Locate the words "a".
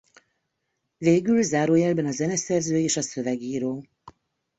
2.05-2.11, 2.97-3.01